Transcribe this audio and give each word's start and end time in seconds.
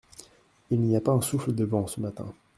Il 0.71 0.79
n’y 0.81 0.95
a 0.95 0.99
pas 0.99 1.11
un 1.11 1.21
souffle 1.21 1.53
de 1.53 1.63
vent 1.63 1.85
ce 1.85 1.99
matin. 1.99 2.25